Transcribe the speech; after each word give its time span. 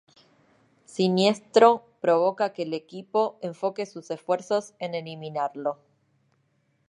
Siniestro, 0.85 1.85
provoca 2.01 2.53
que 2.53 2.63
el 2.63 2.73
equipo 2.73 3.37
enfoque 3.43 3.85
sus 3.85 4.09
esfuerzos 4.09 4.73
en 4.79 4.95
eliminarlo. 4.95 5.77